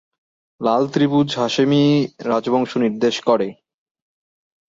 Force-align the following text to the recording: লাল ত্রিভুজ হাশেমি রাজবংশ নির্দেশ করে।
লাল 0.61 0.83
ত্রিভুজ 0.93 1.29
হাশেমি 1.35 1.83
রাজবংশ 2.25 2.71
নির্দেশ 2.77 3.15
করে। 3.21 3.47